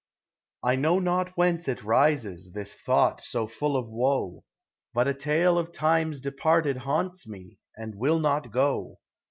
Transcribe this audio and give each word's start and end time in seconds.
I 0.63 0.77
know 0.77 0.97
not 0.97 1.37
whence 1.37 1.67
it 1.67 1.83
rises, 1.83 2.53
This 2.53 2.73
thought 2.73 3.21
so 3.21 3.45
full 3.45 3.77
of 3.77 3.87
woe;— 3.91 4.43
But 4.95 5.07
a 5.07 5.13
tale 5.13 5.59
of 5.59 5.71
times 5.71 6.19
departed 6.21 6.77
Haunts 6.77 7.27
me— 7.27 7.59
and 7.77 7.93
will 7.93 8.17
not 8.17 8.51
go. 8.51 8.97